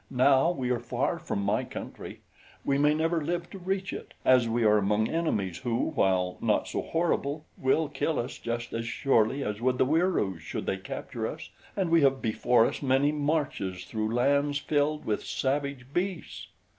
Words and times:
"Now 0.09 0.49
we 0.49 0.71
are 0.71 0.79
far 0.79 1.19
from 1.19 1.43
my 1.43 1.63
country. 1.63 2.21
We 2.65 2.79
may 2.79 2.95
never 2.95 3.23
live 3.23 3.51
to 3.51 3.59
reach 3.59 3.93
it, 3.93 4.15
as 4.25 4.49
we 4.49 4.63
are 4.63 4.79
among 4.79 5.07
enemies 5.07 5.59
who, 5.59 5.91
while 5.91 6.39
not 6.41 6.67
so 6.67 6.81
horrible 6.81 7.45
will 7.55 7.87
kill 7.87 8.17
us 8.17 8.39
just 8.39 8.73
as 8.73 8.87
surely 8.87 9.43
as 9.43 9.61
would 9.61 9.77
the 9.77 9.85
Wieroos 9.85 10.41
should 10.41 10.65
they 10.65 10.77
capture 10.77 11.27
us, 11.27 11.51
and 11.77 11.91
we 11.91 12.01
have 12.01 12.19
before 12.19 12.65
us 12.65 12.81
many 12.81 13.11
marches 13.11 13.85
through 13.85 14.11
lands 14.11 14.57
filled 14.57 15.05
with 15.05 15.23
savage 15.23 15.85
beasts." 15.93 16.47